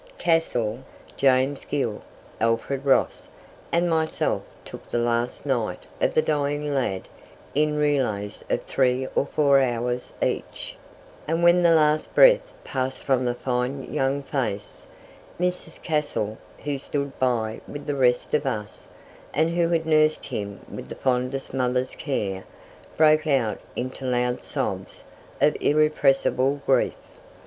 Cassell, 0.17 0.79
James 1.15 1.63
Gill, 1.63 2.01
Alfred 2.39 2.83
Ross, 2.87 3.29
and 3.71 3.87
myself 3.87 4.41
took 4.65 4.81
the 4.85 4.97
last 4.97 5.45
night 5.45 5.83
of 6.01 6.15
the 6.15 6.23
dying 6.23 6.73
lad 6.73 7.07
in 7.53 7.77
relays 7.77 8.43
of 8.49 8.63
three 8.63 9.07
or 9.13 9.27
four 9.27 9.59
hours 9.61 10.11
each; 10.23 10.75
and 11.27 11.43
when 11.43 11.61
the 11.61 11.75
last 11.75 12.15
breath 12.15 12.51
passed 12.63 13.03
from 13.03 13.25
the 13.25 13.35
fine 13.35 13.93
young 13.93 14.23
face, 14.23 14.87
Mrs. 15.39 15.79
Cassell, 15.83 16.39
who 16.63 16.79
stood 16.79 17.19
by 17.19 17.61
with 17.67 17.85
the 17.85 17.93
rest 17.93 18.33
of 18.33 18.47
us, 18.47 18.87
and 19.35 19.51
who 19.51 19.69
had 19.69 19.85
nursed 19.85 20.25
him 20.25 20.61
with 20.67 20.87
the 20.89 20.95
fondest 20.95 21.53
mother's 21.53 21.93
care, 21.93 22.43
broke 22.97 23.27
out 23.27 23.59
into 23.75 24.03
loud 24.05 24.41
sobs 24.43 25.05
of 25.39 25.55
irrepressible 25.59 26.59
grief. 26.65 26.97